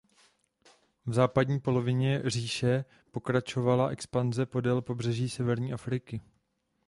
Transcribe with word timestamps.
V 1.05 1.13
západní 1.13 1.59
polovině 1.59 2.21
říše 2.25 2.85
pokračovala 3.11 3.89
expanze 3.89 4.45
podél 4.45 4.81
pobřeží 4.81 5.29
severní 5.29 5.73
Afriky. 5.73 6.21